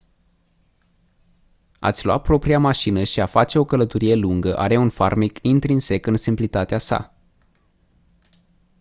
[1.79, 6.17] a-ți lua propria mașină și a face o călătorie lungă are un farmec intrinsec în
[6.17, 7.13] simplitatea sa